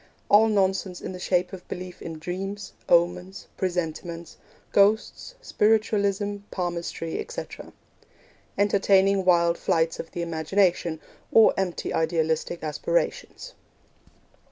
[0.29, 4.35] All nonsense in the shape of belief in dreams, omens, presentiments,
[4.71, 7.71] ghosts, spiritualism, palmistry, etc.
[8.57, 10.99] Entertaining wild flights of the imagination,
[11.31, 13.53] or empty idealistic aspirations.